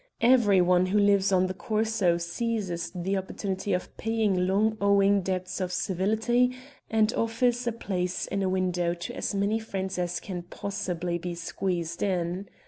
[0.23, 5.61] Every one who lives on the Corso seizes the opportunity of paying long owing debts
[5.61, 6.57] of civility
[6.89, 11.35] and offers a place in a window to as many friends as can possibly be
[11.35, 12.49] squeezed in.